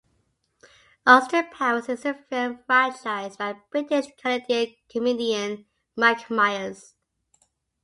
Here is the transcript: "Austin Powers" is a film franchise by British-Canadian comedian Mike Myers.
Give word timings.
"Austin 1.05 1.45
Powers" 1.51 1.87
is 1.87 2.05
a 2.05 2.15
film 2.15 2.57
franchise 2.65 3.37
by 3.37 3.53
British-Canadian 3.69 4.75
comedian 4.89 5.67
Mike 5.95 6.27
Myers. 6.31 6.95